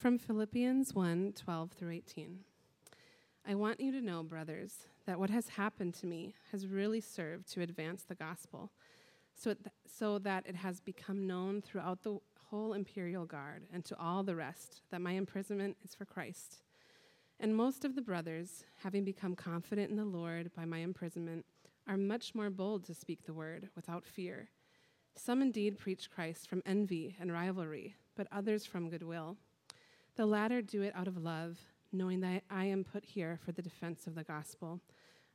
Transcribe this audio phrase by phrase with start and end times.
[0.00, 2.38] From Philippians 1 12 through 18.
[3.46, 7.52] I want you to know, brothers, that what has happened to me has really served
[7.52, 8.72] to advance the gospel,
[9.34, 12.16] so, th- so that it has become known throughout the
[12.48, 16.62] whole imperial guard and to all the rest that my imprisonment is for Christ.
[17.38, 21.44] And most of the brothers, having become confident in the Lord by my imprisonment,
[21.86, 24.48] are much more bold to speak the word without fear.
[25.14, 29.36] Some indeed preach Christ from envy and rivalry, but others from goodwill.
[30.16, 31.58] The latter do it out of love,
[31.92, 34.80] knowing that I am put here for the defense of the gospel.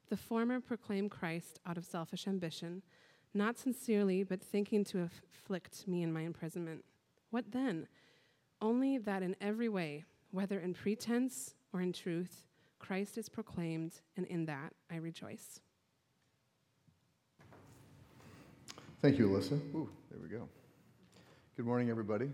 [0.09, 2.83] The former proclaim Christ out of selfish ambition,
[3.33, 6.85] not sincerely, but thinking to afflict me in my imprisonment.
[7.31, 7.87] What then?
[8.61, 12.45] Only that in every way, whether in pretense or in truth,
[12.79, 15.59] Christ is proclaimed, and in that I rejoice.
[19.01, 19.53] Thank you, Alyssa.
[19.73, 20.47] Ooh, there we go.
[21.55, 22.29] Good morning, everybody.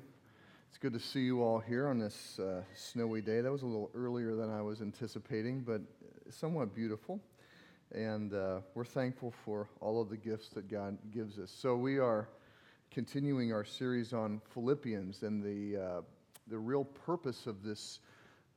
[0.72, 3.42] It's good to see you all here on this uh, snowy day.
[3.42, 5.82] That was a little earlier than I was anticipating, but
[6.30, 7.20] somewhat beautiful.
[7.94, 11.52] And uh, we're thankful for all of the gifts that God gives us.
[11.52, 12.30] So we are
[12.90, 16.02] continuing our series on Philippians, and the, uh,
[16.48, 18.00] the real purpose of this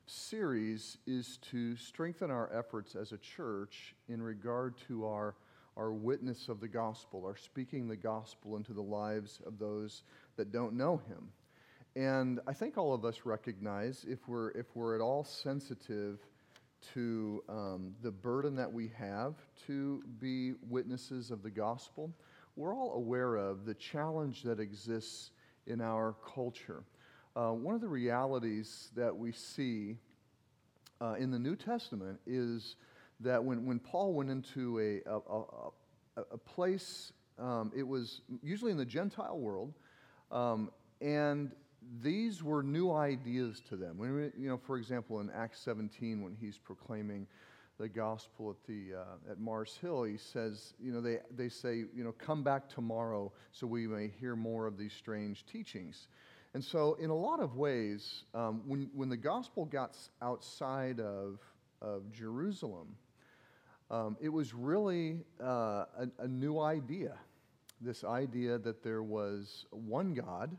[0.06, 5.34] series is to strengthen our efforts as a church in regard to our,
[5.76, 10.04] our witness of the gospel, our speaking the gospel into the lives of those
[10.36, 11.32] that don't know Him.
[11.96, 16.18] And I think all of us recognize if we're, if we're at all sensitive
[16.92, 19.34] to um, the burden that we have
[19.66, 22.12] to be witnesses of the gospel,
[22.56, 25.30] we're all aware of the challenge that exists
[25.66, 26.82] in our culture.
[27.36, 29.96] Uh, one of the realities that we see
[31.00, 32.76] uh, in the New Testament is
[33.20, 35.18] that when, when Paul went into a, a,
[36.16, 39.72] a, a place, um, it was usually in the Gentile world,
[40.30, 40.70] um,
[41.00, 41.52] and
[42.02, 43.98] these were new ideas to them.
[43.98, 47.26] When we, you know, for example, in Acts 17, when he's proclaiming
[47.78, 51.84] the gospel at, the, uh, at Mars Hill, he says, you know, they, they say,
[51.94, 56.08] you know, come back tomorrow so we may hear more of these strange teachings.
[56.54, 61.40] And so, in a lot of ways, um, when, when the gospel got outside of,
[61.82, 62.94] of Jerusalem,
[63.90, 67.16] um, it was really uh, a, a new idea.
[67.80, 70.56] This idea that there was one God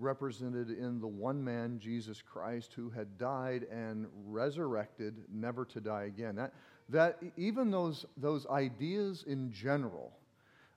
[0.00, 6.04] represented in the one man, Jesus Christ, who had died and resurrected, never to die
[6.04, 6.36] again.
[6.36, 6.52] That,
[6.88, 10.12] that even those, those ideas in general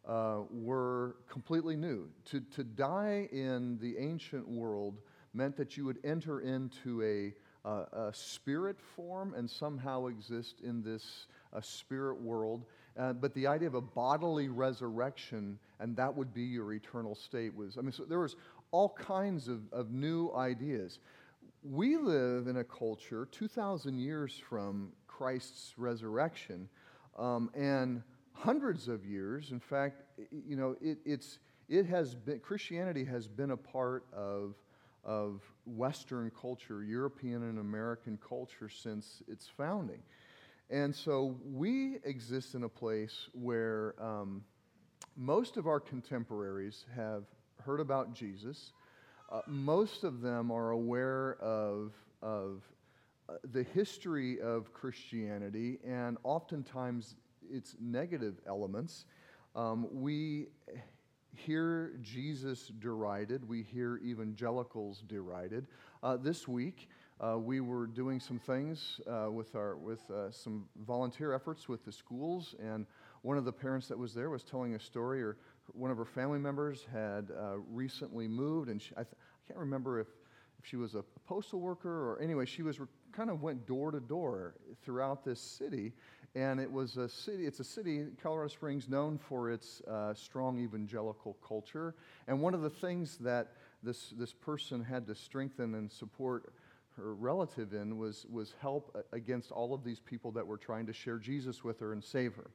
[0.07, 2.09] uh, were completely new.
[2.25, 4.95] To, to die in the ancient world
[5.33, 7.33] meant that you would enter into a,
[7.65, 12.65] a spirit form and somehow exist in this uh, spirit world.
[12.95, 17.53] Uh, but the idea of a bodily resurrection and that would be your eternal state
[17.53, 18.37] was, I mean, so there was
[18.73, 20.97] all kinds of, of new ideas.
[21.63, 26.67] We live in a culture 2,000 years from Christ's resurrection
[27.17, 28.01] um, and
[28.33, 29.51] hundreds of years.
[29.51, 30.01] In fact,
[30.31, 31.37] you know, it, it's,
[31.69, 34.55] it has been, Christianity has been a part of,
[35.05, 40.01] of Western culture, European and American culture since its founding.
[40.71, 44.43] And so we exist in a place where um,
[45.15, 47.25] most of our contemporaries have
[47.65, 48.73] heard about Jesus.
[49.31, 52.61] Uh, most of them are aware of, of
[53.29, 57.15] uh, the history of Christianity and oftentimes
[57.49, 59.05] its negative elements.
[59.55, 60.47] Um, we
[61.35, 65.67] hear Jesus derided, we hear evangelicals derided.
[66.01, 70.65] Uh, this week, uh, we were doing some things uh, with, our, with uh, some
[70.85, 72.85] volunteer efforts with the schools, and
[73.21, 75.37] one of the parents that was there was telling a story, or
[75.71, 79.59] one of her family members had uh, recently moved, and she, I, th- I, can't
[79.59, 80.07] remember if,
[80.59, 83.91] if she was a postal worker or anyway, she was re- kind of went door
[83.91, 85.93] to door throughout this city,
[86.35, 87.45] and it was a city.
[87.45, 91.95] It's a city, Colorado Springs, known for its uh, strong evangelical culture.
[92.27, 93.53] And one of the things that
[93.83, 96.53] this this person had to strengthen and support
[96.97, 100.93] her relative in was was help against all of these people that were trying to
[100.93, 102.49] share Jesus with her and save her.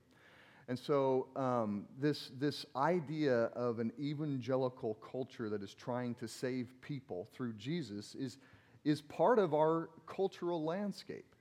[0.68, 6.68] And so, um, this, this idea of an evangelical culture that is trying to save
[6.82, 8.36] people through Jesus is,
[8.84, 11.34] is part of our cultural landscape.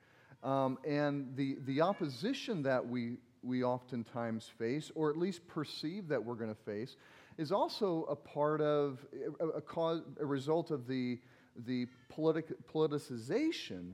[0.44, 6.24] Um, and the, the opposition that we, we oftentimes face, or at least perceive that
[6.24, 6.96] we're going to face,
[7.38, 9.06] is also a part of,
[9.42, 11.20] a, a, cause, a result of the,
[11.66, 13.92] the politic, politicization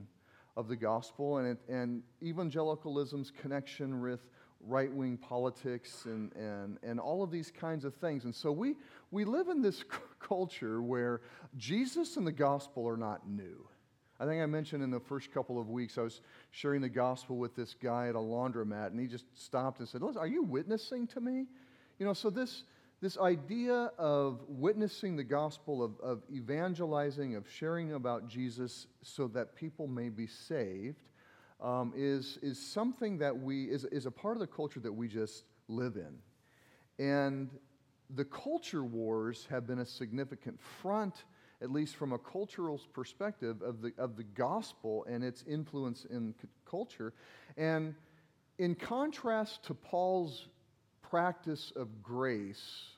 [0.56, 4.28] of the gospel and, it, and evangelicalism's connection with
[4.66, 8.24] right wing politics and, and, and all of these kinds of things.
[8.24, 8.76] And so we,
[9.10, 9.84] we live in this c-
[10.20, 11.20] culture where
[11.56, 13.68] Jesus and the gospel are not new.
[14.20, 16.20] I think I mentioned in the first couple of weeks, I was
[16.52, 20.02] sharing the gospel with this guy at a laundromat, and he just stopped and said,
[20.02, 21.46] Listen, are you witnessing to me?
[21.98, 22.62] You know, so this,
[23.00, 29.56] this idea of witnessing the gospel, of, of evangelizing, of sharing about Jesus so that
[29.56, 31.02] people may be saved,
[31.64, 35.08] um, is, is something that we, is, is a part of the culture that we
[35.08, 36.18] just live in.
[37.04, 37.50] And
[38.14, 41.24] the culture wars have been a significant front,
[41.62, 46.34] at least from a cultural perspective, of the, of the gospel and its influence in
[46.40, 47.14] c- culture.
[47.56, 47.94] And
[48.58, 50.48] in contrast to Paul's
[51.00, 52.90] practice of grace,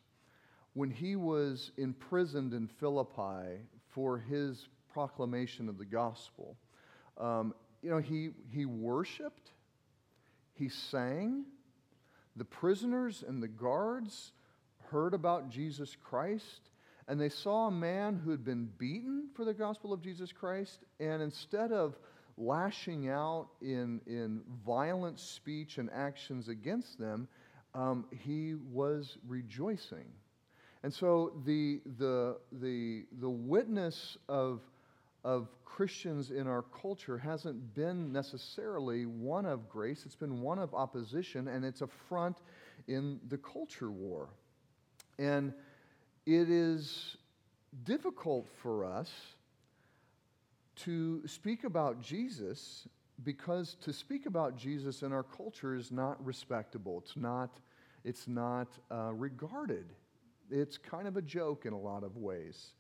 [0.75, 6.57] when he was imprisoned in Philippi for his proclamation of the gospel,
[7.17, 9.51] um, you know, he, he worshiped,
[10.55, 11.45] he sang,
[12.37, 14.33] the prisoners and the guards
[14.91, 16.71] heard about Jesus Christ,
[17.09, 20.85] and they saw a man who had been beaten for the gospel of Jesus Christ,
[21.01, 21.97] and instead of
[22.37, 27.29] lashing out in, in violent speech and actions against them,
[27.75, 30.07] um, he was rejoicing.
[30.83, 34.61] And so the, the, the, the witness of,
[35.27, 40.73] of Christians in our culture hasn't been necessarily one of grace, it's been one of
[40.73, 42.39] opposition, and it's a front
[42.87, 44.29] in the culture war.
[45.19, 45.53] And
[46.27, 47.17] it is
[47.83, 49.11] difficult for us
[50.77, 52.87] to speak about Jesus
[53.25, 57.03] because to speak about Jesus in our culture is not respectable.
[57.05, 57.59] It's not,
[58.05, 59.87] it's not uh, regarded.
[60.53, 62.75] It's kind of a joke in a lot of ways.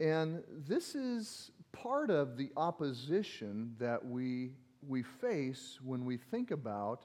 [0.00, 1.50] And this is
[1.82, 4.52] part of the opposition that we,
[4.86, 7.04] we face when we think about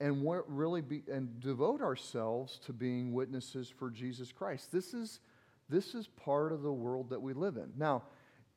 [0.00, 4.72] and really be, and devote ourselves to being witnesses for Jesus Christ.
[4.72, 5.20] This is,
[5.68, 7.70] this is part of the world that we live in.
[7.76, 8.04] Now,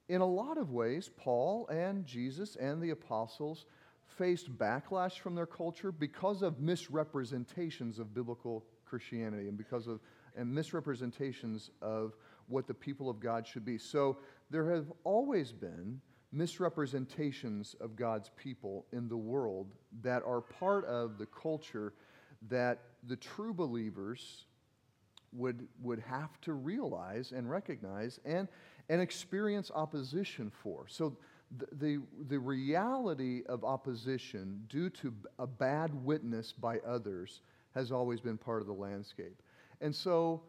[0.08, 3.66] in a lot of ways, Paul and Jesus and the apostles
[4.06, 10.00] faced backlash from their culture because of misrepresentations of biblical Christianity and because of
[10.36, 12.16] and misrepresentations of
[12.48, 13.78] what the people of God should be.
[13.78, 14.18] So
[14.50, 16.00] there have always been
[16.32, 19.68] misrepresentations of God's people in the world
[20.02, 21.94] that are part of the culture
[22.50, 24.46] that the true believers
[25.32, 28.48] would, would have to realize and recognize and,
[28.90, 30.86] and experience opposition for.
[30.88, 31.18] So
[31.58, 37.42] the, the, the reality of opposition due to a bad witness by others
[37.76, 39.42] has always been part of the landscape.
[39.82, 40.42] And so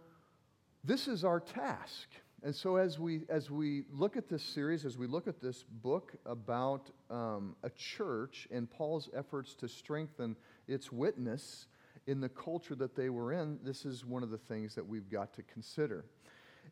[0.84, 2.08] this is our task.
[2.42, 5.64] And so, as we, as we look at this series, as we look at this
[5.82, 10.36] book about um, a church and Paul's efforts to strengthen
[10.68, 11.66] its witness
[12.06, 15.08] in the culture that they were in, this is one of the things that we've
[15.10, 16.04] got to consider.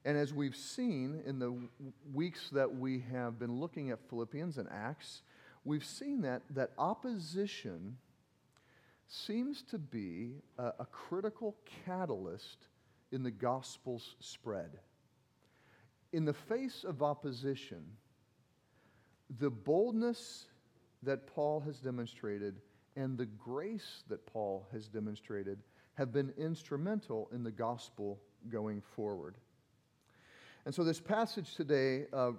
[0.05, 1.55] And as we've seen in the
[2.13, 5.23] weeks that we have been looking at Philippians and Acts,
[5.65, 7.97] we've seen that, that opposition
[9.09, 11.57] seems to be a, a critical
[11.87, 12.67] catalyst
[13.13, 14.79] in the gospel's spread
[16.13, 17.83] in the face of opposition,
[19.39, 20.47] the boldness
[21.03, 22.61] that Paul has demonstrated
[22.97, 25.59] and the grace that Paul has demonstrated
[25.95, 28.21] have been instrumental in the gospel
[28.51, 29.37] going forward.
[30.67, 32.33] And so, this passage today, uh,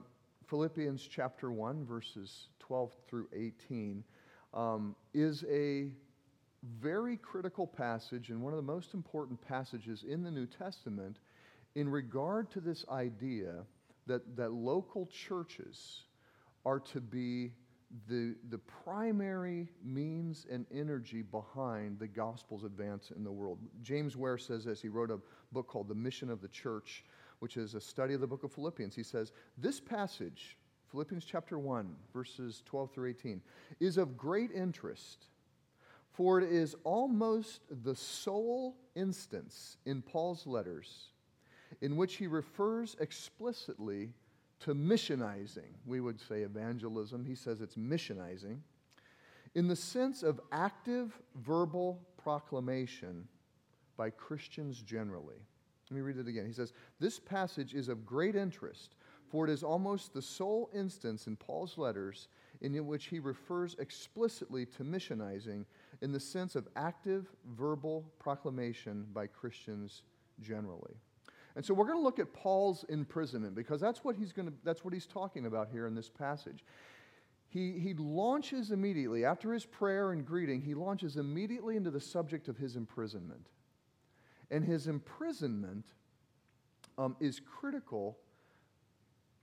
[0.48, 4.04] Philippians chapter 1, verses 12 through 18,
[4.54, 5.90] um, is a
[6.80, 11.18] very critical passage and one of the most important passages in the New Testament
[11.76, 13.66] in regard to this idea
[14.08, 16.02] that, that local churches
[16.66, 17.52] are to be
[18.08, 23.60] the, the primary means and energy behind the gospel's advance in the world.
[23.82, 24.82] James Ware says this.
[24.82, 25.20] He wrote a
[25.52, 27.06] book called The Mission of the Church,
[27.40, 28.96] which is a study of the book of Philippians.
[28.96, 30.58] He says, This passage,
[30.90, 33.42] Philippians chapter 1, verses 12 through 18,
[33.80, 35.28] is of great interest,
[36.14, 41.10] for it is almost the sole instance in Paul's letters
[41.82, 44.14] in which he refers explicitly
[44.60, 45.74] to missionizing.
[45.86, 47.26] We would say evangelism.
[47.26, 48.60] He says it's missionizing
[49.56, 53.28] in the sense of active verbal proclamation
[53.98, 55.36] by Christians generally.
[55.90, 56.46] Let me read it again.
[56.48, 58.96] He says, This passage is of great interest,
[59.30, 62.30] for it is almost the sole instance in Paul's letters
[62.62, 65.66] in which he refers explicitly to missionizing
[66.04, 70.04] in the sense of active verbal proclamation by Christians
[70.42, 70.94] generally.
[71.56, 74.54] And so we're going to look at Paul's imprisonment because that's what he's going to
[74.64, 76.64] that's what he's talking about here in this passage.
[77.48, 82.48] He, he launches immediately, after his prayer and greeting, he launches immediately into the subject
[82.48, 83.46] of his imprisonment.
[84.50, 85.86] And his imprisonment
[86.98, 88.18] um, is critical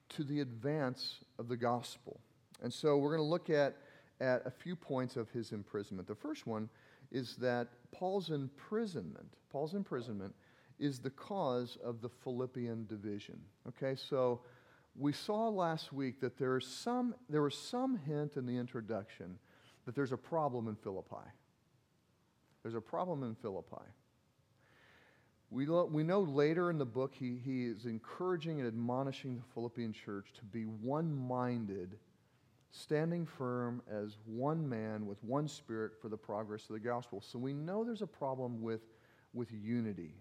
[0.08, 2.20] to the advance of the gospel.
[2.60, 3.76] And so we're going to look at,
[4.20, 6.06] at a few points of his imprisonment.
[6.06, 6.68] The first one
[7.10, 10.34] is that Paul's imprisonment, Paul's imprisonment
[10.78, 13.38] is the cause of the Philippian division.
[13.68, 14.40] Okay, so
[14.96, 19.38] we saw last week that there, is some, there was some hint in the introduction
[19.84, 21.28] that there's a problem in Philippi.
[22.62, 23.84] There's a problem in Philippi.
[25.50, 29.42] We, lo- we know later in the book he, he is encouraging and admonishing the
[29.52, 31.98] Philippian church to be one minded,
[32.72, 37.20] standing firm as one man with one spirit for the progress of the gospel.
[37.20, 38.82] So we know there's a problem with,
[39.34, 40.14] with unity.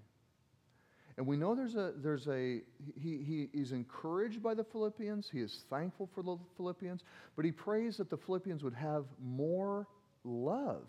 [1.18, 2.62] And we know there's a, there's a
[2.98, 5.30] he, he is encouraged by the Philippians.
[5.30, 7.04] He is thankful for the Philippians,
[7.36, 9.86] but he prays that the Philippians would have more
[10.24, 10.88] love.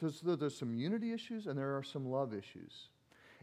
[0.00, 2.88] There's, there's some unity issues and there are some love issues.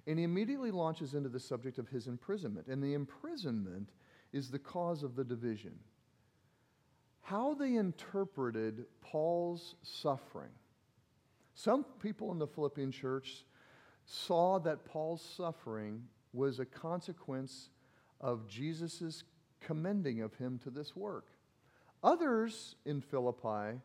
[0.07, 2.67] And he immediately launches into the subject of his imprisonment.
[2.67, 3.89] And the imprisonment
[4.33, 5.77] is the cause of the division.
[7.29, 10.49] How they interpreted Paul's suffering.
[11.53, 13.45] Some people in the Philippian church
[14.03, 16.01] saw that Paul's suffering
[16.33, 17.69] was a consequence
[18.19, 19.23] of Jesus'
[19.61, 21.27] commending of him to this work.
[22.01, 23.79] Others in Philippi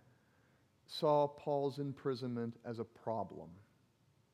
[0.86, 3.50] saw Paul's imprisonment as a problem.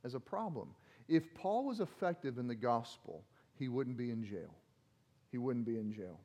[0.05, 0.69] As a problem.
[1.09, 3.25] If Paul was effective in the gospel,
[3.59, 4.55] he wouldn't be in jail.
[5.33, 6.21] He wouldn't be in jail.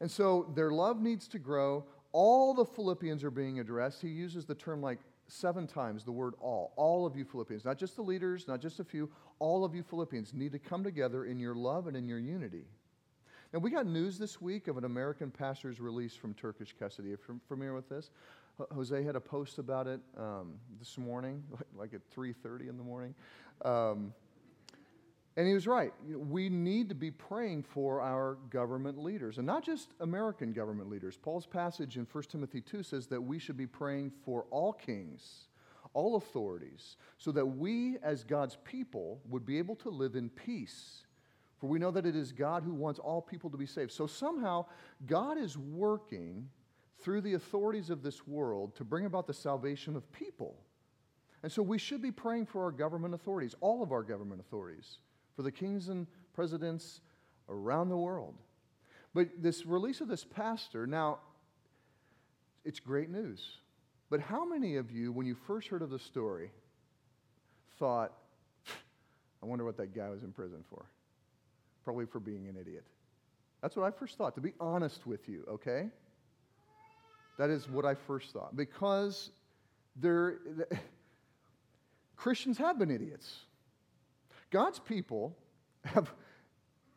[0.00, 1.84] And so their love needs to grow.
[2.12, 4.00] All the Philippians are being addressed.
[4.00, 6.72] He uses the term like seven times the word all.
[6.76, 9.82] All of you Philippians, not just the leaders, not just a few, all of you
[9.82, 12.64] Philippians need to come together in your love and in your unity.
[13.52, 17.08] Now, we got news this week of an American pastor's release from Turkish custody.
[17.08, 18.10] Are you familiar with this?
[18.74, 21.42] Jose had a post about it um, this morning,
[21.78, 23.14] like at 3:30 in the morning,
[23.64, 24.12] um,
[25.38, 25.92] and he was right.
[26.04, 31.16] We need to be praying for our government leaders, and not just American government leaders.
[31.16, 35.46] Paul's passage in 1 Timothy 2 says that we should be praying for all kings,
[35.94, 41.06] all authorities, so that we, as God's people, would be able to live in peace.
[41.60, 43.92] For we know that it is God who wants all people to be saved.
[43.92, 44.66] So somehow,
[45.06, 46.48] God is working
[46.98, 50.56] through the authorities of this world to bring about the salvation of people.
[51.44, 54.98] And so we should be praying for our government authorities, all of our government authorities,
[55.38, 57.00] for the kings and presidents
[57.48, 58.34] around the world.
[59.14, 61.20] But this release of this pastor, now,
[62.64, 63.40] it's great news.
[64.10, 66.50] But how many of you, when you first heard of the story,
[67.78, 68.14] thought,
[69.40, 70.86] I wonder what that guy was in prison for?
[71.84, 72.82] Probably for being an idiot.
[73.62, 75.88] That's what I first thought, to be honest with you, okay?
[77.38, 78.56] That is what I first thought.
[78.56, 79.30] Because
[79.94, 80.38] there,
[82.16, 83.42] Christians have been idiots.
[84.50, 85.36] God's people
[85.84, 86.12] have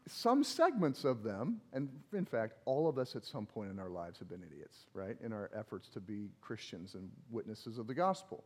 [0.07, 3.89] some segments of them, and in fact, all of us at some point in our
[3.89, 5.15] lives have been idiots, right?
[5.23, 8.43] In our efforts to be Christians and witnesses of the gospel.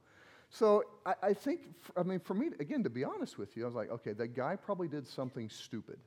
[0.50, 1.62] So I, I think,
[1.98, 4.36] I mean, for me, again, to be honest with you, I was like, okay, that
[4.36, 5.98] guy probably did something stupid.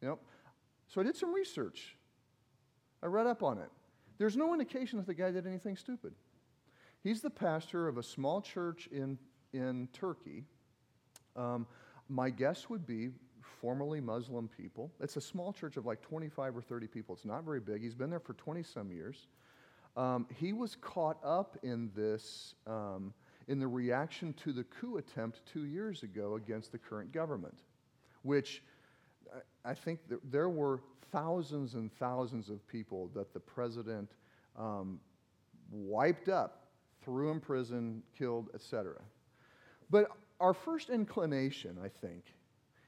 [0.00, 0.18] You know?
[0.88, 1.96] So I did some research.
[3.02, 3.70] I read up on it.
[4.18, 6.12] There's no indication that the guy did anything stupid.
[7.02, 9.18] He's the pastor of a small church in,
[9.52, 10.44] in Turkey.
[11.34, 11.66] Um,
[12.12, 13.08] my guess would be
[13.60, 14.92] formerly Muslim people.
[15.00, 17.14] It's a small church of like 25 or 30 people.
[17.14, 17.82] It's not very big.
[17.82, 19.28] He's been there for 20 some years.
[19.96, 23.14] Um, he was caught up in this, um,
[23.48, 27.58] in the reaction to the coup attempt two years ago against the current government,
[28.22, 28.62] which
[29.64, 30.00] I think
[30.30, 34.10] there were thousands and thousands of people that the president
[34.58, 34.98] um,
[35.70, 36.66] wiped up,
[37.02, 38.94] threw in prison, killed, etc.
[39.90, 40.10] But
[40.42, 42.24] our first inclination, I think,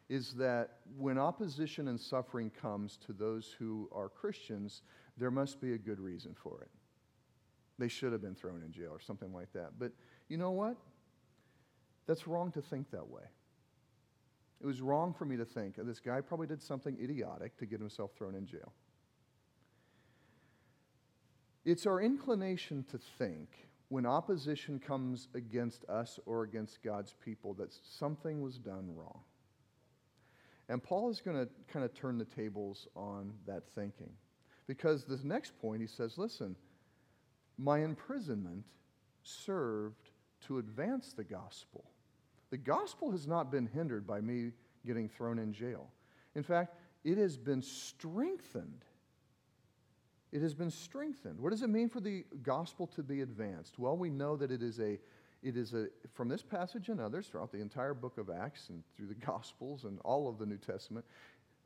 [0.08, 4.82] is that when opposition and suffering comes to those who are Christians,
[5.16, 6.68] there must be a good reason for it.
[7.78, 9.78] They should have been thrown in jail or something like that.
[9.78, 9.92] But
[10.28, 10.76] you know what?
[12.06, 13.23] That's wrong to think that way.
[14.61, 17.78] It was wrong for me to think this guy probably did something idiotic to get
[17.78, 18.73] himself thrown in jail.
[21.64, 23.49] It's our inclination to think
[23.94, 29.20] when opposition comes against us or against God's people that something was done wrong.
[30.68, 34.10] And Paul is going to kind of turn the tables on that thinking.
[34.66, 36.56] Because this next point, he says, listen,
[37.56, 38.64] my imprisonment
[39.22, 40.10] served
[40.48, 41.84] to advance the gospel.
[42.50, 44.50] The gospel has not been hindered by me
[44.84, 45.88] getting thrown in jail.
[46.34, 46.74] In fact,
[47.04, 48.84] it has been strengthened.
[50.34, 51.38] It has been strengthened.
[51.38, 53.78] What does it mean for the gospel to be advanced?
[53.78, 54.98] Well, we know that it is a
[55.44, 58.82] it is a from this passage and others throughout the entire book of Acts and
[58.96, 61.06] through the gospels and all of the New Testament,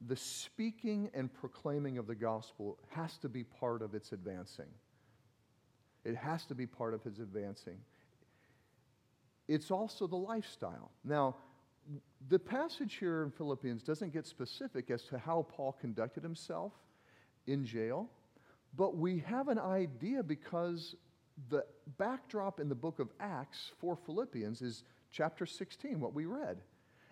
[0.07, 4.69] the speaking and proclaiming of the gospel has to be part of its advancing.
[6.05, 7.79] It has to be part of his advancing.
[9.49, 10.91] It's also the lifestyle.
[11.05, 11.37] Now,
[12.29, 16.75] the passage here in Philippians doesn't get specific as to how Paul conducted himself
[17.47, 18.11] in jail,
[18.77, 20.95] but we have an idea because
[21.51, 21.65] the
[21.99, 26.59] backdrop in the book of Acts for Philippians is chapter 16, what we read.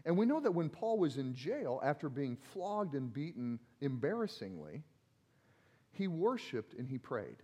[0.04, 4.84] And we know that when Paul was in jail after being flogged and beaten embarrassingly,
[5.92, 7.42] he worshiped and he prayed.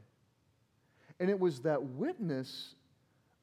[1.19, 2.75] And it was that witness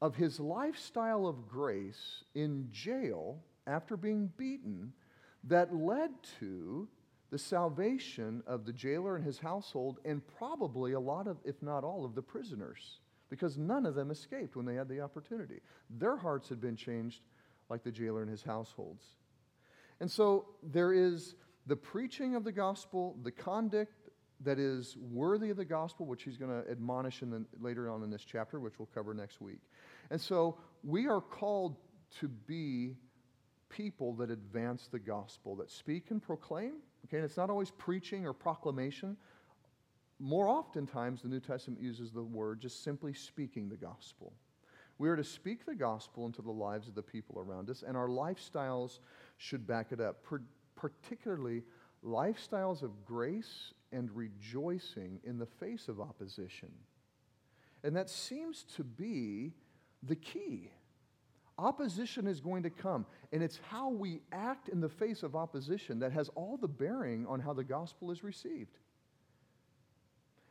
[0.02, 4.94] of his lifestyle of grace in jail after being beaten
[5.46, 6.88] that led to
[7.32, 11.84] the salvation of the jailer and his household and probably a lot of, if not
[11.84, 15.62] all, of the prisoners because none of them escaped when they had the opportunity.
[15.90, 17.22] Their hearts had been changed
[17.70, 19.04] like the jailer and his households.
[20.00, 21.36] And so there is
[21.68, 23.94] the preaching of the gospel, the conduct
[24.42, 28.04] that is worthy of the gospel, which he's going to admonish in the, later on
[28.04, 29.60] in this chapter, which we'll cover next week.
[30.10, 31.76] And so we are called
[32.22, 32.96] to be
[33.68, 36.76] people that advance the gospel, that speak and proclaim.
[37.06, 39.18] Okay, and it's not always preaching or proclamation.
[40.20, 44.34] More oftentimes, the New Testament uses the word just simply speaking the gospel.
[44.98, 47.96] We are to speak the gospel into the lives of the people around us, and
[47.96, 49.00] our lifestyles
[49.38, 50.26] should back it up,
[50.76, 51.64] particularly
[52.06, 56.72] lifestyles of grace and rejoicing in the face of opposition.
[57.84, 59.54] And that seems to be
[60.04, 60.70] the key.
[61.60, 66.00] Opposition is going to come, and it's how we act in the face of opposition
[66.00, 68.78] that has all the bearing on how the gospel is received.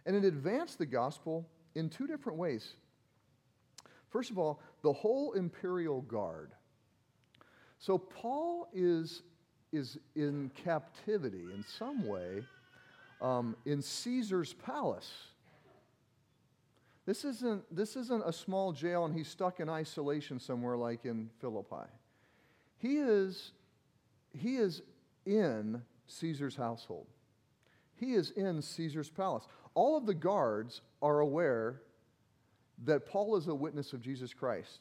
[0.04, 2.74] And it advanced the gospel in two different ways.
[4.10, 6.52] First of all, the whole imperial guard.
[7.78, 9.22] So Paul is,
[9.72, 12.42] is in captivity in some way
[13.22, 15.10] um, in Caesar's palace.
[17.08, 21.30] This isn't, this isn't a small jail and he's stuck in isolation somewhere like in
[21.40, 21.88] Philippi.
[22.76, 23.52] He is,
[24.34, 24.82] he is
[25.24, 27.06] in Caesar's household.
[27.94, 29.48] He is in Caesar's palace.
[29.72, 31.80] All of the guards are aware
[32.84, 34.80] that Paul is a witness of Jesus Christ.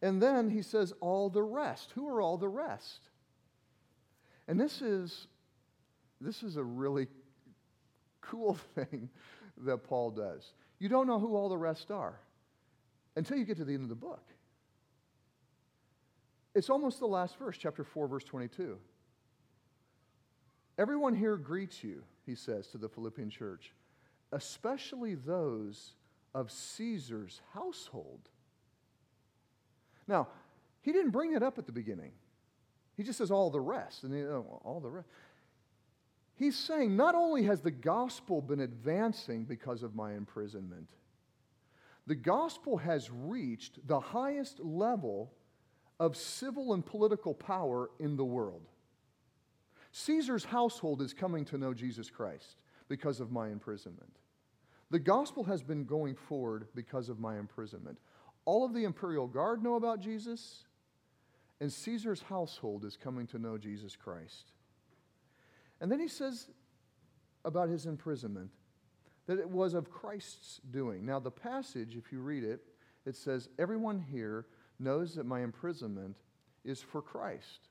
[0.00, 1.90] And then he says, all the rest.
[1.94, 3.00] Who are all the rest?
[4.48, 5.26] And this is,
[6.18, 7.08] this is a really
[8.22, 9.10] cool thing
[9.58, 10.54] that Paul does.
[10.78, 12.18] You don't know who all the rest are
[13.16, 14.22] until you get to the end of the book.
[16.54, 18.78] It's almost the last verse, chapter 4, verse 22.
[20.78, 23.72] Everyone here greets you, he says to the Philippian church,
[24.32, 25.94] especially those
[26.34, 28.28] of Caesar's household.
[30.06, 30.28] Now,
[30.82, 32.12] he didn't bring it up at the beginning.
[32.96, 35.08] He just says all the rest, and know, oh, all the rest.
[36.36, 40.88] He's saying not only has the gospel been advancing because of my imprisonment,
[42.06, 45.32] the gospel has reached the highest level
[46.00, 48.68] of civil and political power in the world.
[49.92, 52.56] Caesar's household is coming to know Jesus Christ
[52.88, 54.18] because of my imprisonment.
[54.90, 57.98] The gospel has been going forward because of my imprisonment.
[58.44, 60.64] All of the imperial guard know about Jesus,
[61.60, 64.50] and Caesar's household is coming to know Jesus Christ.
[65.84, 66.46] And then he says
[67.44, 68.48] about his imprisonment
[69.26, 71.04] that it was of Christ's doing.
[71.04, 72.62] Now, the passage, if you read it,
[73.04, 74.46] it says, Everyone here
[74.80, 76.16] knows that my imprisonment
[76.64, 77.68] is for Christ.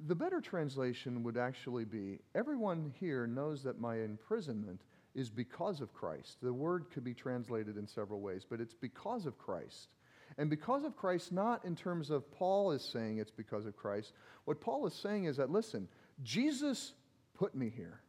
[0.00, 4.82] The better translation would actually be, Everyone here knows that my imprisonment
[5.14, 6.36] is because of Christ.
[6.42, 9.88] The word could be translated in several ways, but it's because of Christ.
[10.36, 14.12] And because of Christ, not in terms of Paul is saying it's because of Christ.
[14.44, 15.88] What Paul is saying is that, listen,
[16.22, 16.92] Jesus
[17.34, 18.00] put me here.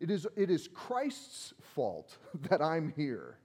[0.00, 2.18] It is, it is Christ's fault
[2.50, 3.38] that I'm here,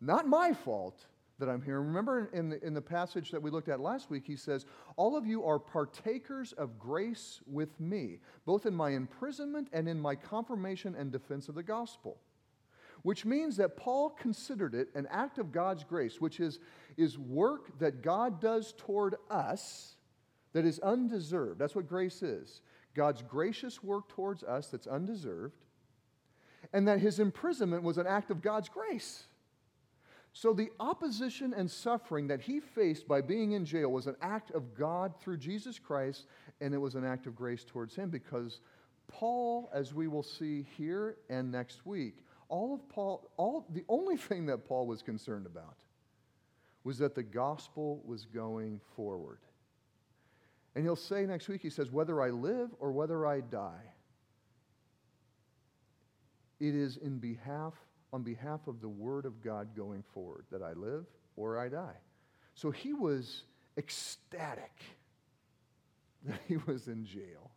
[0.00, 1.06] not my fault
[1.38, 1.80] that I'm here.
[1.80, 4.64] Remember in the, in the passage that we looked at last week, he says,
[4.96, 10.00] All of you are partakers of grace with me, both in my imprisonment and in
[10.00, 12.18] my confirmation and defense of the gospel.
[13.02, 16.58] Which means that Paul considered it an act of God's grace, which is,
[16.96, 19.95] is work that God does toward us
[20.56, 21.58] that is undeserved.
[21.58, 22.62] That's what grace is
[22.94, 25.66] God's gracious work towards us that's undeserved,
[26.72, 29.24] and that his imprisonment was an act of God's grace.
[30.32, 34.50] So the opposition and suffering that he faced by being in jail was an act
[34.52, 36.24] of God through Jesus Christ,
[36.62, 38.60] and it was an act of grace towards him because
[39.08, 44.16] Paul, as we will see here and next week, all of Paul, all the only
[44.28, 45.76] thing that Paul was concerned about
[46.82, 49.40] was that the gospel was going forward.
[50.76, 53.80] And he'll say next week, he says, whether I live or whether I die,
[56.60, 57.72] it is in behalf,
[58.12, 61.96] on behalf of the word of God going forward that I live or I die.
[62.54, 63.44] So he was
[63.78, 64.82] ecstatic
[66.24, 67.50] that he was in jail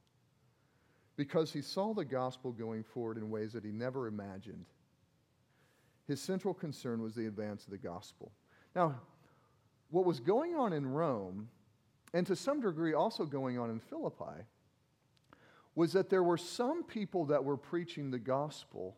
[1.17, 4.65] because he saw the gospel going forward in ways that he never imagined.
[6.08, 8.32] His central concern was the advance of the gospel.
[8.77, 8.95] Now,
[9.89, 11.49] what was going on in Rome,
[12.13, 14.43] and to some degree also going on in Philippi,
[15.76, 18.98] was that there were some people that were preaching the gospel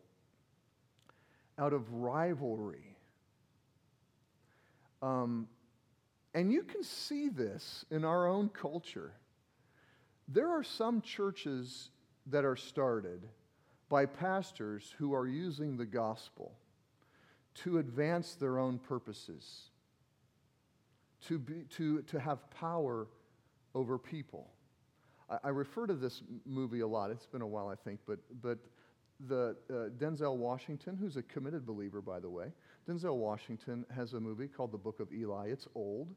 [1.58, 2.96] out of rivalry.
[5.02, 5.48] Um,
[6.34, 9.12] and you can see this in our own culture.
[10.28, 11.90] There are some churches
[12.26, 13.28] that are started
[13.88, 16.52] by pastors who are using the gospel
[17.54, 19.70] to advance their own purposes,
[21.28, 23.06] to, be, to, to have power
[23.74, 24.50] over people.
[25.30, 27.10] I, I refer to this movie a lot.
[27.10, 28.58] It's been a while, I think, but, but
[29.28, 32.46] the uh, Denzel Washington, who's a committed believer, by the way,
[32.88, 35.48] Denzel Washington has a movie called The Book of Eli.
[35.48, 36.14] It's old,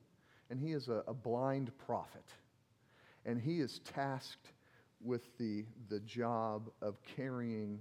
[0.50, 2.26] and he is a, a blind prophet.
[3.26, 4.54] And he is tasked
[5.04, 7.80] with the, the job of carrying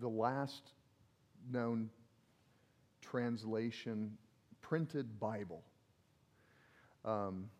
[0.00, 0.72] the last
[1.50, 1.90] known
[3.02, 4.16] translation
[4.62, 5.62] printed Bible.
[7.04, 7.50] Um,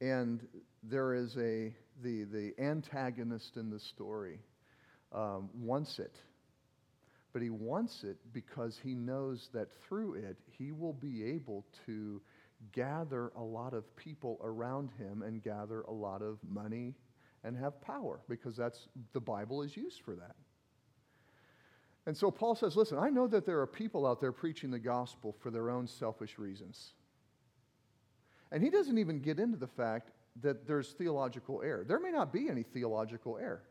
[0.00, 0.46] and
[0.82, 4.40] there is a, the, the antagonist in the story
[5.12, 6.14] um, wants it.
[7.32, 12.20] But he wants it because he knows that through it, he will be able to
[12.72, 16.94] gather a lot of people around him and gather a lot of money
[17.44, 20.34] and have power because that's the Bible is used for that.
[22.06, 24.78] And so Paul says, listen, I know that there are people out there preaching the
[24.78, 26.94] gospel for their own selfish reasons.
[28.52, 30.10] And he doesn't even get into the fact
[30.42, 31.84] that there's theological error.
[31.86, 33.62] There may not be any theological error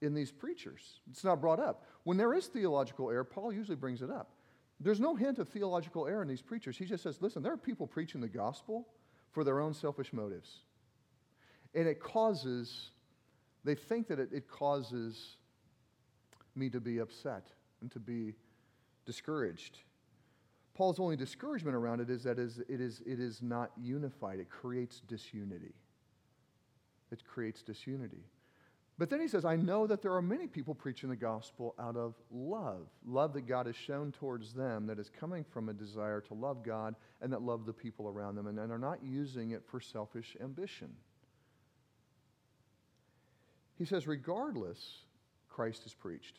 [0.00, 1.00] in these preachers.
[1.10, 1.84] It's not brought up.
[2.04, 4.30] When there is theological error, Paul usually brings it up.
[4.78, 6.76] There's no hint of theological error in these preachers.
[6.78, 8.88] He just says, listen, there are people preaching the gospel
[9.32, 10.60] for their own selfish motives.
[11.74, 12.90] And it causes,
[13.62, 15.36] they think that it, it causes
[16.56, 17.46] me to be upset
[17.82, 18.34] and to be
[19.04, 19.78] discouraged.
[20.74, 24.38] Paul's only discouragement around it is that it is, it is not unified.
[24.38, 25.74] It creates disunity.
[27.10, 28.24] It creates disunity.
[29.00, 31.96] But then he says, I know that there are many people preaching the gospel out
[31.96, 36.20] of love, love that God has shown towards them that is coming from a desire
[36.20, 39.52] to love God and that love the people around them and, and are not using
[39.52, 40.90] it for selfish ambition.
[43.78, 44.98] He says, regardless,
[45.48, 46.38] Christ is preached.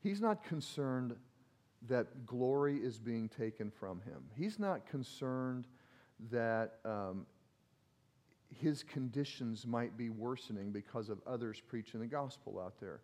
[0.00, 1.16] He's not concerned
[1.86, 4.22] that glory is being taken from him.
[4.34, 5.66] He's not concerned
[6.30, 7.26] that um,
[8.54, 13.00] his conditions might be worsening because of others preaching the gospel out there.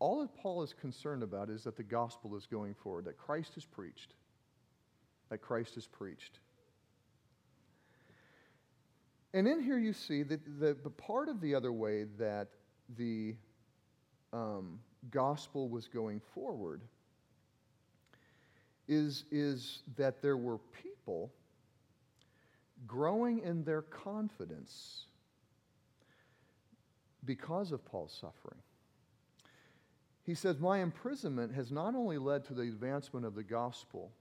[0.00, 3.56] All that Paul is concerned about is that the gospel is going forward, that Christ
[3.56, 4.12] is preached.
[5.30, 6.38] That Christ is preached.
[9.34, 12.48] And in here you see that the, the part of the other way that
[12.96, 13.34] the
[14.32, 14.78] um,
[15.10, 16.82] gospel was going forward
[18.88, 21.30] is, is that there were people
[22.86, 25.04] growing in their confidence
[27.24, 28.60] because of Paul's suffering.
[30.24, 34.12] He says, My imprisonment has not only led to the advancement of the gospel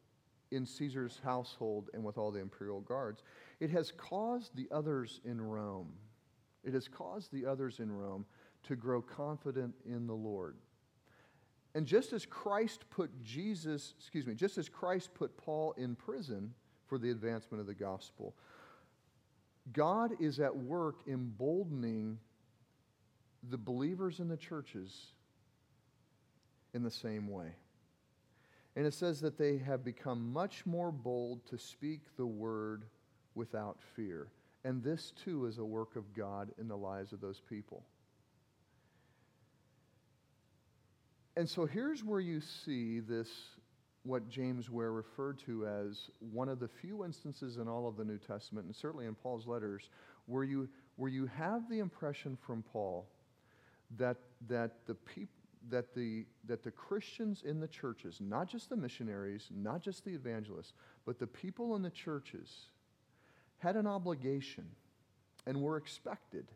[0.51, 3.23] in Caesar's household and with all the imperial guards,
[3.59, 5.91] it has caused the others in Rome,
[6.63, 8.25] it has caused the others in Rome
[8.63, 10.55] to grow confident in the Lord.
[11.75, 16.53] And just as Christ put Jesus, excuse me, just as Christ put Paul in prison,
[16.87, 18.33] for the advancement of the gospel.
[19.73, 22.17] God is at work emboldening
[23.49, 25.07] the believers in the churches
[26.73, 27.51] in the same way.
[28.75, 32.85] And it says that they have become much more bold to speak the word
[33.35, 34.27] without fear.
[34.63, 37.83] And this too is a work of God in the lives of those people.
[41.37, 43.29] And so here's where you see this
[44.01, 48.03] what James Ware referred to as one of the few instances in all of the
[48.03, 49.91] New Testament, and certainly in Paul's letters,
[50.25, 53.07] where you, where you have the impression from Paul
[53.97, 55.29] that, that, the peop,
[55.69, 60.15] that, the, that the Christians in the churches, not just the missionaries, not just the
[60.15, 60.73] evangelists,
[61.05, 62.69] but the people in the churches,
[63.59, 64.65] had an obligation
[65.45, 66.47] and were expected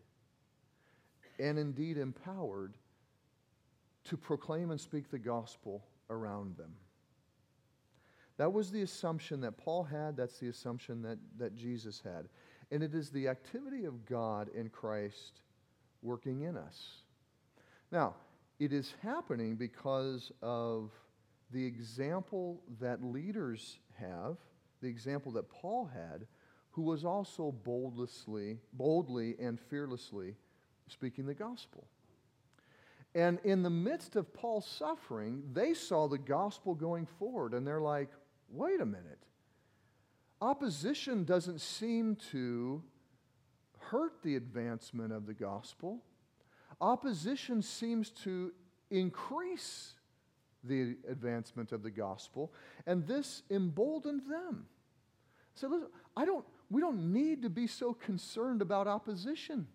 [1.38, 2.74] and indeed empowered
[4.06, 6.74] to proclaim and speak the gospel around them.
[8.38, 10.18] That was the assumption that Paul had.
[10.18, 12.28] That's the assumption that, that Jesus had.
[12.72, 15.42] and it is the activity of God in Christ
[16.02, 17.04] working in us.
[17.92, 18.16] Now,
[18.60, 20.92] it is happening because of
[21.52, 24.38] the example that leaders have,
[24.82, 26.26] the example that Paul had,
[26.72, 30.36] who was also boldly, boldly and fearlessly
[30.88, 31.86] speaking the gospel.
[33.13, 37.82] And in the midst of Paul's suffering, they saw the gospel going forward, and they're
[37.82, 38.10] like,
[38.50, 39.19] wait a minute.
[40.41, 42.82] Opposition doesn't seem to
[43.78, 46.02] hurt the advancement of the gospel.
[46.80, 48.54] Opposition seems to
[48.89, 49.93] increase
[50.63, 52.54] the advancement of the gospel,
[52.86, 54.65] and this emboldened them.
[55.56, 59.67] So listen, I don't, we don't need to be so concerned about opposition.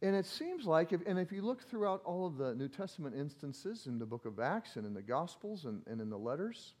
[0.00, 3.16] And it seems like, if, and if you look throughout all of the New Testament
[3.16, 6.74] instances in the book of Acts and in the Gospels and, and in the letters,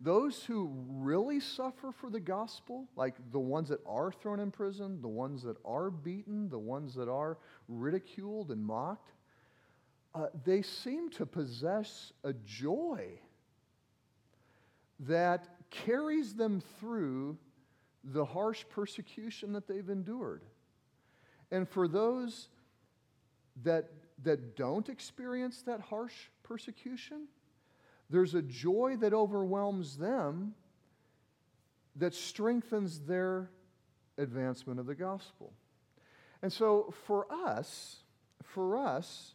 [0.00, 5.00] those who really suffer for the gospel, like the ones that are thrown in prison,
[5.02, 7.36] the ones that are beaten, the ones that are
[7.68, 9.12] ridiculed and mocked,
[10.14, 13.06] uh, they seem to possess a joy
[15.00, 17.36] that carries them through
[18.02, 20.42] the harsh persecution that they've endured.
[21.50, 22.48] And for those
[23.64, 23.90] that,
[24.22, 27.26] that don't experience that harsh persecution,
[28.08, 30.54] there's a joy that overwhelms them
[31.96, 33.50] that strengthens their
[34.18, 35.52] advancement of the gospel.
[36.42, 37.96] And so for us,
[38.42, 39.34] for us,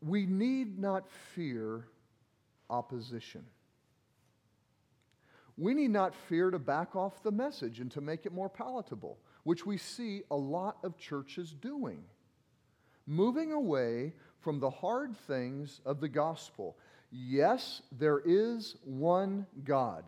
[0.00, 1.86] we need not fear
[2.68, 3.44] opposition.
[5.56, 9.18] We need not fear to back off the message and to make it more palatable
[9.44, 12.02] which we see a lot of churches doing.
[13.06, 16.76] Moving away from the hard things of the gospel.
[17.10, 20.04] Yes, there is one God.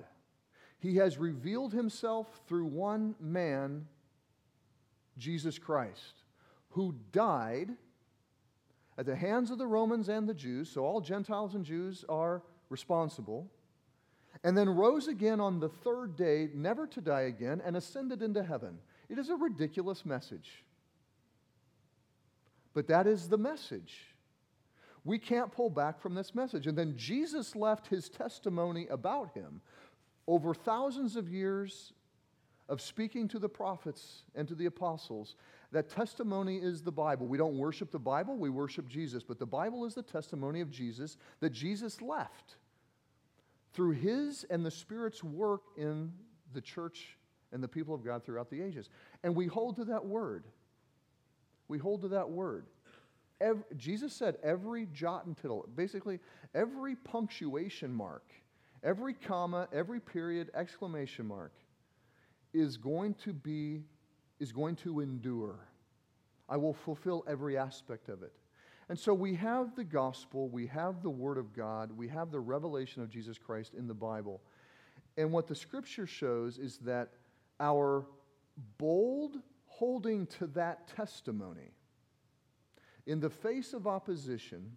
[0.79, 3.87] He has revealed himself through one man,
[5.17, 6.23] Jesus Christ,
[6.71, 7.71] who died
[8.99, 12.43] at the hands of the Romans and the Jews, so all Gentiles and Jews are
[12.71, 13.51] responsible,
[14.43, 18.43] and then rose again on the third day, never to die again, and ascended into
[18.43, 18.79] heaven.
[19.09, 20.65] It is a ridiculous message.
[22.75, 24.15] But that is the message.
[25.05, 26.67] We can't pull back from this message.
[26.67, 29.61] And then Jesus left his testimony about him
[30.27, 31.93] over thousands of years
[32.69, 35.37] of speaking to the prophets and to the apostles.
[35.71, 37.27] That testimony is the Bible.
[37.27, 39.23] We don't worship the Bible, we worship Jesus.
[39.23, 42.57] But the Bible is the testimony of Jesus that Jesus left
[43.73, 46.13] through his and the Spirit's work in
[46.53, 47.17] the church
[47.53, 48.89] and the people of God throughout the ages.
[49.23, 50.45] And we hold to that word.
[51.69, 52.67] We hold to that word.
[53.41, 56.21] Every, Jesus said every jot and tittle, basically
[56.55, 58.25] every punctuation mark,
[58.83, 61.53] every comma, every period, exclamation mark
[62.55, 63.83] is going to be,
[64.41, 65.59] is going to endure.
[66.49, 68.33] I will fulfill every aspect of it.
[68.89, 72.41] And so we have the gospel, we have the word of God, we have the
[72.41, 74.41] revelation of Jesus Christ in the Bible.
[75.19, 77.11] And what the scripture shows is that
[77.61, 78.07] our
[78.79, 81.73] bold holding to that testimony
[83.07, 84.77] in the face of opposition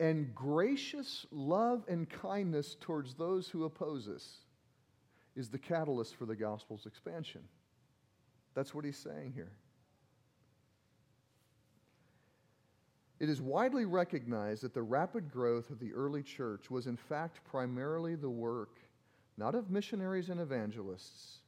[0.00, 4.38] and gracious love and kindness towards those who oppose us
[5.36, 7.42] is the catalyst for the gospel's expansion.
[8.54, 9.52] That's what he's saying here.
[13.20, 17.40] It is widely recognized that the rapid growth of the early church was, in fact,
[17.44, 18.78] primarily the work
[19.36, 21.40] not of missionaries and evangelists,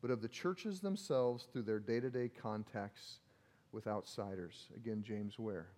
[0.00, 3.18] but of the churches themselves through their day to day contacts
[3.72, 4.68] with outsiders.
[4.76, 5.68] Again, James Ware.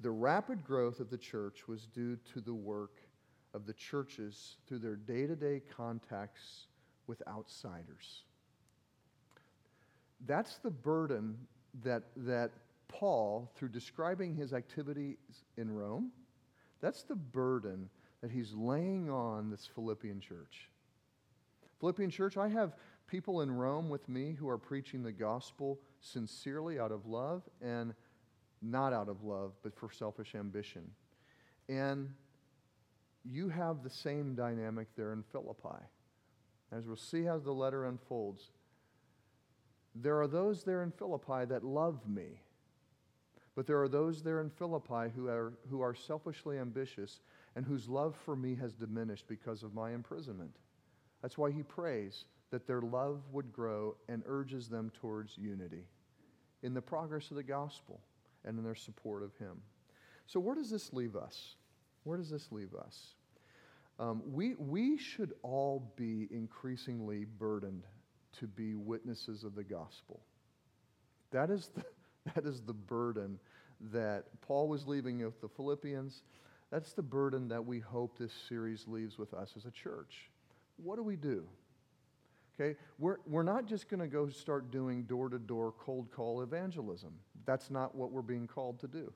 [0.00, 3.00] The rapid growth of the church was due to the work
[3.54, 6.66] of the churches through their day to day contacts
[7.06, 8.22] with outsiders.
[10.26, 11.36] That's the burden
[11.82, 12.50] that, that
[12.88, 15.16] Paul, through describing his activities
[15.56, 16.10] in Rome,
[16.80, 17.88] that's the burden
[18.20, 20.68] that he's laying on this Philippian church.
[21.80, 22.74] Philippian church, I have
[23.06, 27.94] people in Rome with me who are preaching the gospel sincerely out of love and
[28.60, 30.90] not out of love, but for selfish ambition.
[31.68, 32.10] And
[33.24, 35.84] you have the same dynamic there in Philippi.
[36.72, 38.50] As we'll see how the letter unfolds,
[39.94, 42.40] there are those there in Philippi that love me.
[43.54, 47.20] But there are those there in Philippi who are, who are selfishly ambitious
[47.56, 50.56] and whose love for me has diminished because of my imprisonment.
[51.22, 55.84] That's why he prays that their love would grow and urges them towards unity
[56.62, 58.00] in the progress of the gospel
[58.44, 59.60] and in their support of him.
[60.26, 61.56] So, where does this leave us?
[62.04, 63.14] Where does this leave us?
[63.98, 67.84] Um, we, we should all be increasingly burdened
[68.38, 70.20] to be witnesses of the gospel.
[71.32, 71.84] That is the,
[72.34, 73.38] that is the burden
[73.92, 76.22] that Paul was leaving with the Philippians.
[76.70, 80.30] That's the burden that we hope this series leaves with us as a church.
[80.82, 81.44] What do we do?
[82.60, 86.42] Okay, we're, we're not just going to go start doing door to door cold call
[86.42, 87.12] evangelism.
[87.44, 89.12] That's not what we're being called to do.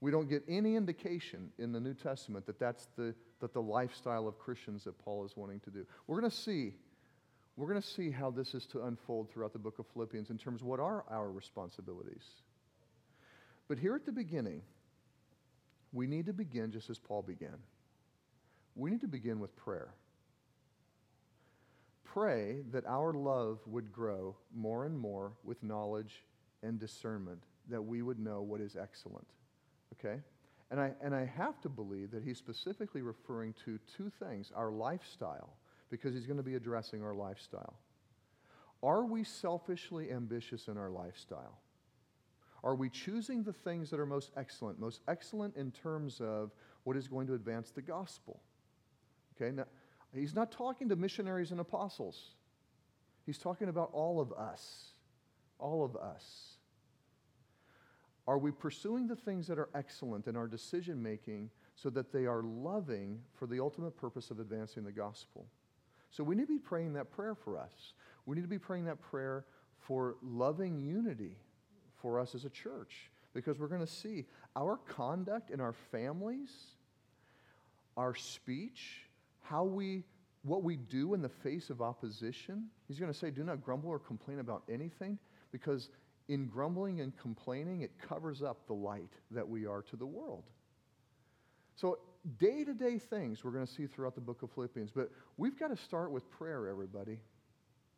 [0.00, 4.26] We don't get any indication in the New Testament that that's the, that the lifestyle
[4.26, 5.86] of Christians that Paul is wanting to do.
[6.06, 6.74] We're going to see
[7.56, 10.38] we're going to see how this is to unfold throughout the book of Philippians in
[10.38, 12.24] terms of what are our responsibilities.
[13.68, 14.62] But here at the beginning,
[15.92, 17.56] we need to begin just as Paul began.
[18.74, 19.94] We need to begin with prayer.
[22.14, 26.22] Pray that our love would grow more and more with knowledge
[26.62, 29.26] and discernment, that we would know what is excellent.
[29.94, 30.20] Okay?
[30.70, 34.70] And I, and I have to believe that he's specifically referring to two things our
[34.70, 35.56] lifestyle,
[35.90, 37.74] because he's going to be addressing our lifestyle.
[38.80, 41.58] Are we selfishly ambitious in our lifestyle?
[42.62, 44.78] Are we choosing the things that are most excellent?
[44.78, 46.52] Most excellent in terms of
[46.84, 48.40] what is going to advance the gospel.
[49.36, 49.64] Okay, now,
[50.20, 52.34] he's not talking to missionaries and apostles,
[53.26, 54.92] he's talking about all of us.
[55.58, 56.54] All of us.
[58.26, 62.26] Are we pursuing the things that are excellent in our decision making so that they
[62.26, 65.46] are loving for the ultimate purpose of advancing the gospel?
[66.10, 67.92] So we need to be praying that prayer for us.
[68.24, 69.44] We need to be praying that prayer
[69.80, 71.36] for loving unity
[72.00, 74.24] for us as a church because we're going to see
[74.56, 76.50] our conduct in our families,
[77.96, 79.03] our speech,
[79.44, 80.04] how we
[80.42, 82.66] what we do in the face of opposition.
[82.86, 85.18] He's going to say, "Do not grumble or complain about anything,"
[85.52, 85.88] because
[86.28, 90.44] in grumbling and complaining, it covers up the light that we are to the world.
[91.76, 91.98] So,
[92.38, 95.58] day to day things we're going to see throughout the book of Philippians, but we've
[95.58, 97.20] got to start with prayer, everybody.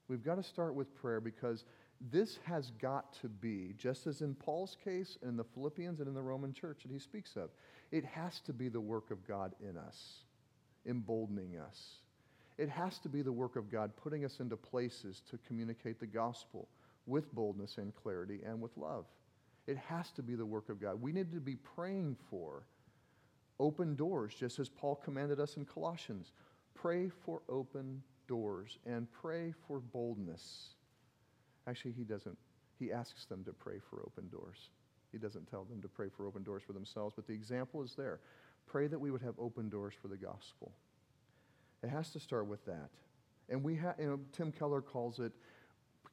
[0.09, 1.65] We've got to start with prayer because
[2.01, 6.15] this has got to be, just as in Paul's case, in the Philippians, and in
[6.15, 7.51] the Roman church that he speaks of,
[7.91, 10.25] it has to be the work of God in us,
[10.89, 11.97] emboldening us.
[12.59, 16.07] It has to be the work of God putting us into places to communicate the
[16.07, 16.69] gospel
[17.07, 19.07] with boldness and clarity and with love.
[19.67, 21.01] It has to be the work of God.
[21.01, 22.67] We need to be praying for
[23.61, 26.33] open doors, just as Paul commanded us in Colossians.
[26.75, 30.77] Pray for open doors and pray for boldness
[31.67, 32.37] Actually, he doesn't.
[32.79, 34.71] He asks them to pray for open doors.
[35.13, 37.95] He doesn't tell them to pray for open doors for themselves, but the example is
[37.95, 38.21] there.
[38.67, 40.73] Pray that we would have open doors for the gospel.
[41.83, 42.91] It has to start with that.
[43.49, 45.33] And we have, you know, Tim Keller calls it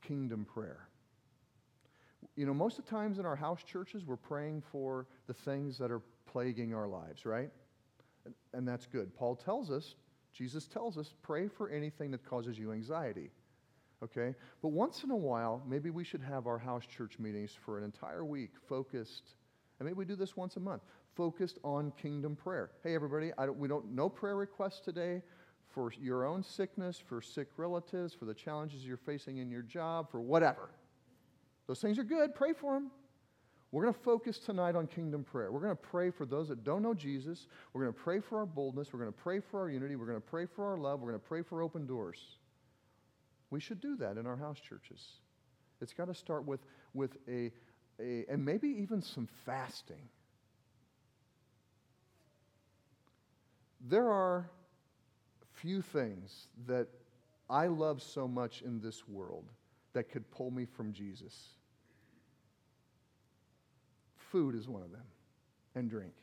[0.01, 0.87] kingdom prayer.
[2.35, 5.77] You know, most of the times in our house churches, we're praying for the things
[5.77, 7.49] that are plaguing our lives, right?
[8.25, 9.15] And, and that's good.
[9.15, 9.95] Paul tells us,
[10.33, 13.31] Jesus tells us, pray for anything that causes you anxiety
[14.03, 14.35] okay?
[14.61, 17.83] But once in a while, maybe we should have our house church meetings for an
[17.83, 19.35] entire week focused,
[19.79, 20.83] and maybe we do this once a month,
[21.15, 22.71] focused on kingdom prayer.
[22.83, 25.21] Hey, everybody, don't, we don't, no prayer requests today
[25.69, 30.09] for your own sickness, for sick relatives, for the challenges you're facing in your job,
[30.11, 30.69] for whatever.
[31.67, 32.91] Those things are good, pray for them.
[33.71, 35.51] We're going to focus tonight on kingdom prayer.
[35.51, 37.47] We're going to pray for those that don't know Jesus.
[37.73, 38.93] We're going to pray for our boldness.
[38.93, 39.95] We're going to pray for our unity.
[39.95, 40.99] We're going to pray for our love.
[40.99, 42.19] We're going to pray for open doors.
[43.49, 45.03] We should do that in our house churches.
[45.81, 46.59] It's got to start with,
[46.93, 47.51] with a,
[47.99, 50.07] a, and maybe even some fasting.
[53.83, 54.49] There are
[55.51, 56.87] few things that
[57.49, 59.51] I love so much in this world
[59.93, 61.49] that could pull me from Jesus.
[64.31, 65.05] Food is one of them,
[65.75, 66.13] and drink.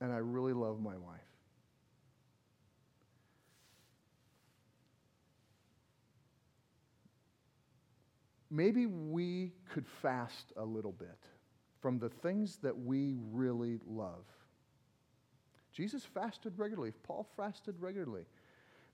[0.00, 1.20] And I really love my wife.
[8.50, 11.18] maybe we could fast a little bit
[11.80, 14.24] from the things that we really love.
[15.78, 16.90] Jesus fasted regularly.
[17.04, 18.24] Paul fasted regularly.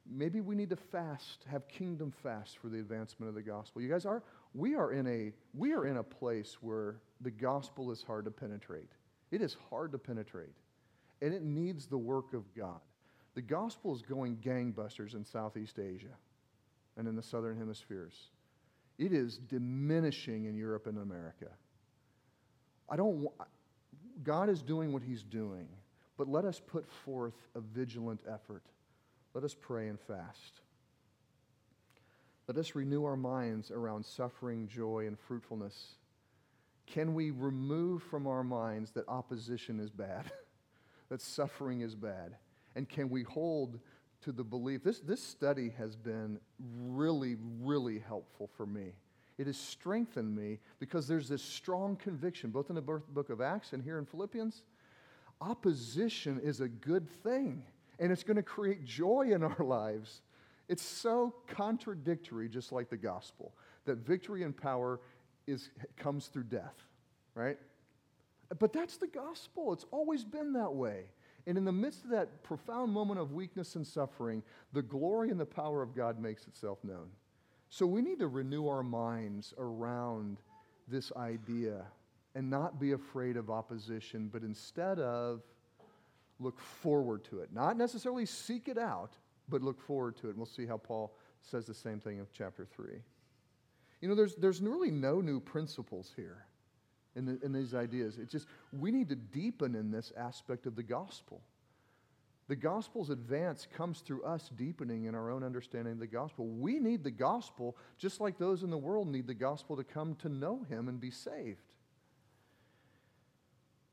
[0.06, 3.80] Maybe we need to fast, have kingdom fast for the advancement of the gospel.
[3.80, 4.22] You guys are
[4.52, 8.30] we are in a we are in a place where the gospel is hard to
[8.30, 8.90] penetrate.
[9.30, 10.52] It is hard to penetrate.
[11.22, 12.80] And it needs the work of God.
[13.34, 16.18] The gospel is going gangbusters in Southeast Asia
[16.98, 18.28] and in the southern hemispheres.
[18.98, 21.48] It is diminishing in Europe and America.
[22.90, 23.26] I don't
[24.22, 25.66] God is doing what he's doing,
[26.16, 28.62] but let us put forth a vigilant effort.
[29.34, 30.60] Let us pray and fast.
[32.46, 35.94] Let us renew our minds around suffering, joy, and fruitfulness.
[36.86, 40.30] Can we remove from our minds that opposition is bad,
[41.08, 42.36] that suffering is bad?
[42.76, 43.80] And can we hold
[44.22, 44.84] to the belief?
[44.84, 48.92] This, this study has been really, really helpful for me.
[49.38, 53.72] It has strengthened me because there's this strong conviction, both in the book of Acts
[53.72, 54.62] and here in Philippians.
[55.40, 57.62] Opposition is a good thing,
[57.98, 60.22] and it's going to create joy in our lives.
[60.68, 63.54] It's so contradictory, just like the gospel,
[63.84, 65.00] that victory and power
[65.46, 66.76] is, comes through death,
[67.34, 67.58] right?
[68.58, 69.72] But that's the gospel.
[69.72, 71.04] It's always been that way.
[71.46, 75.38] And in the midst of that profound moment of weakness and suffering, the glory and
[75.38, 77.10] the power of God makes itself known.
[77.68, 80.38] So we need to renew our minds around
[80.88, 81.84] this idea
[82.34, 85.42] and not be afraid of opposition, but instead of
[86.40, 87.50] look forward to it.
[87.52, 89.12] Not necessarily seek it out,
[89.48, 90.30] but look forward to it.
[90.30, 92.90] And we'll see how Paul says the same thing in chapter 3.
[94.00, 96.44] You know, there's, there's really no new principles here
[97.16, 98.18] in, the, in these ideas.
[98.18, 101.40] It's just we need to deepen in this aspect of the gospel.
[102.46, 106.46] The gospel's advance comes through us deepening in our own understanding of the gospel.
[106.46, 110.14] We need the gospel just like those in the world need the gospel to come
[110.16, 111.62] to know him and be saved.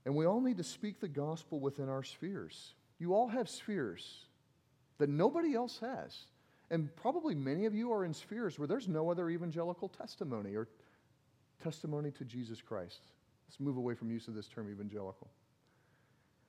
[0.06, 2.74] And we all need to speak the gospel within our spheres.
[2.99, 4.26] You all have spheres
[4.97, 6.26] that nobody else has.
[6.70, 10.68] And probably many of you are in spheres where there's no other evangelical testimony or
[11.62, 13.02] testimony to Jesus Christ.
[13.47, 15.30] Let's move away from use of this term evangelical.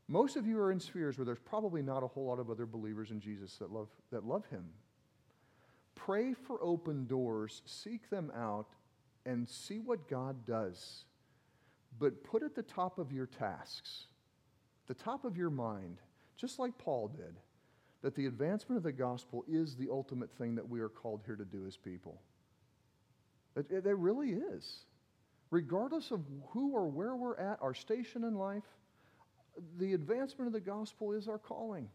[0.09, 2.67] Most of you are in spheres where there's probably not a whole lot of other
[2.67, 4.65] believers in Jesus that love, that love him.
[5.95, 8.69] Pray for open doors, seek them out,
[9.25, 11.05] and see what God does.
[11.99, 14.05] But put at the top of your tasks,
[14.87, 15.99] the top of your mind,
[16.37, 17.37] just like Paul did,
[18.03, 21.37] that the advancement of the gospel is the ultimate thing that we are called here
[21.37, 22.21] to do as people.
[23.57, 24.79] It, it, it really is.
[25.51, 28.65] Regardless of who or where we're at, our station in life,
[29.79, 31.89] the advancement of the gospel is our calling.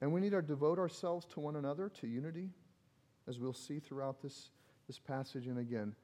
[0.00, 2.50] And we need to devote ourselves to one another, to unity,
[3.28, 4.50] as we'll see throughout this,
[4.86, 5.46] this passage.
[5.46, 5.94] And again,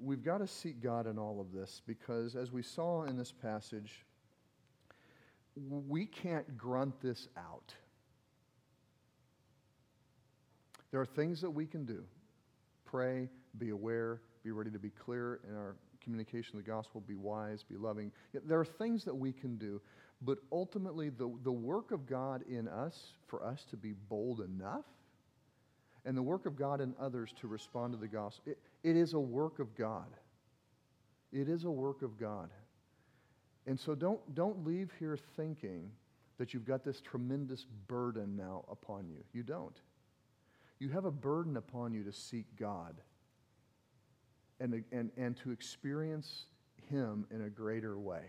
[0.00, 3.32] we've got to seek God in all of this because, as we saw in this
[3.32, 4.04] passage,
[5.56, 7.74] we can't grunt this out.
[10.90, 12.04] There are things that we can do
[12.84, 13.28] pray,
[13.58, 17.64] be aware, be ready to be clear in our communication of the gospel, be wise,
[17.64, 18.12] be loving.
[18.32, 19.80] There are things that we can do,
[20.22, 24.84] but ultimately, the, the work of God in us, for us to be bold enough,
[26.06, 29.12] and the work of God in others to respond to the gospel, it, it is
[29.12, 30.06] a work of God.
[31.32, 32.50] It is a work of God.
[33.66, 35.90] And so don't, don't leave here thinking
[36.38, 39.24] that you've got this tremendous burden now upon you.
[39.32, 39.76] You don't.
[40.78, 42.94] You have a burden upon you to seek God
[44.60, 46.44] and, and, and to experience
[46.88, 48.22] Him in a greater way.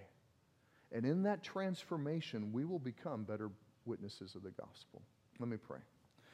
[0.91, 3.51] And in that transformation, we will become better
[3.86, 5.03] witnesses of the gospel.
[5.39, 5.80] Let me pray.